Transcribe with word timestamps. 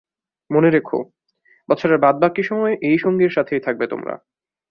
মনে 0.49 0.69
রেখো, 0.69 0.99
বছরের 1.69 1.97
বাদবাকি 1.97 2.41
সময় 2.43 2.73
এই 2.81 2.97
সঙ্গীর 2.97 3.31
সাথেই 3.31 3.61
থাকবে 3.61 3.85
তোমরা। 3.87 4.13